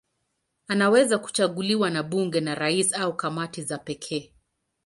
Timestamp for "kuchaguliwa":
1.19-1.89